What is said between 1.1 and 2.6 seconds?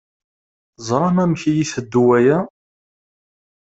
amek i iteddu waya?